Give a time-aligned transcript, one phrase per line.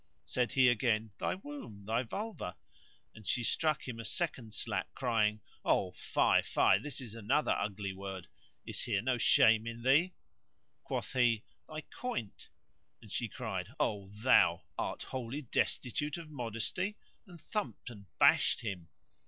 [0.25, 2.57] Said he again, Thy womb, thy vulva;"
[3.13, 7.51] and she struck him a second slap crying, "O fie, O fie, this is another
[7.51, 8.27] ugly word;
[8.65, 10.15] is there no shame in thee?"
[10.85, 12.47] Quoth he, "Thy coynte;"
[12.99, 14.63] and she cried, O thou!
[14.75, 16.97] art wholly destitute of modesty?"
[17.27, 18.89] and thumped him and bashed him.